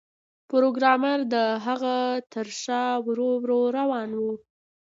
[0.51, 1.95] پروګرامر د هغه
[2.33, 4.21] تر شا ورو ورو روان و